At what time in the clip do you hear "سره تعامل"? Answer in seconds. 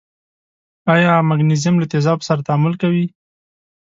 2.29-2.73